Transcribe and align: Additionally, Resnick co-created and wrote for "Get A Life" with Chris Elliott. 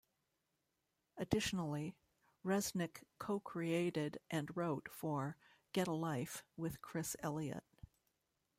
Additionally, 1.17 1.95
Resnick 2.43 3.03
co-created 3.19 4.17
and 4.31 4.49
wrote 4.57 4.89
for 4.91 5.37
"Get 5.73 5.87
A 5.87 5.91
Life" 5.93 6.43
with 6.57 6.81
Chris 6.81 7.15
Elliott. 7.19 7.63